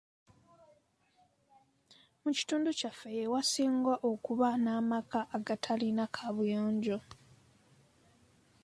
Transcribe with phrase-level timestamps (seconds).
[2.21, 6.97] Mu kitundu kyaffe ye wasinga okuba n'amaka agatalina kaabuyonjo.